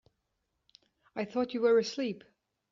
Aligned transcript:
I 1.15 1.25
thought 1.25 1.53
you 1.53 1.61
were 1.61 1.77
asleep. 1.77 2.23